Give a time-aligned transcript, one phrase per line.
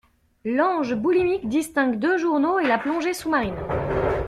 [0.45, 3.53] L'ange boulimique distingue deux journaux et la plongée sous-marine.